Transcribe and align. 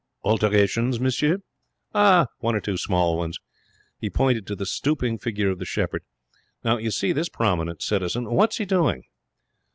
'Alterations, 0.23 0.99
monsieur?' 0.99 1.43
'One 1.91 2.23
or 2.55 2.59
two 2.59 2.75
small 2.75 3.15
ones.' 3.19 3.37
He 3.99 4.09
pointed 4.09 4.47
to 4.47 4.55
the 4.55 4.65
stooping 4.65 5.19
figure 5.19 5.51
of 5.51 5.59
the 5.59 5.63
shepherd. 5.65 6.01
'Now, 6.63 6.79
you 6.79 6.89
see 6.89 7.11
this 7.11 7.29
prominent 7.29 7.83
citizen. 7.83 8.31
What's 8.31 8.57
he 8.57 8.65
doing!' 8.65 9.03